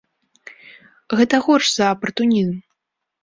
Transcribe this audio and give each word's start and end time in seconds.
Гэта 1.19 1.35
горш 1.47 1.67
за 1.75 1.91
апартунізм! 1.97 2.55